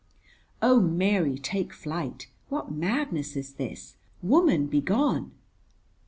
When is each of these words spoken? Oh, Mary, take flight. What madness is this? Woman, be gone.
Oh, 0.63 0.79
Mary, 0.81 1.37
take 1.37 1.73
flight. 1.73 2.25
What 2.49 2.71
madness 2.71 3.35
is 3.35 3.53
this? 3.53 3.97
Woman, 4.23 4.65
be 4.65 4.81
gone. 4.81 5.31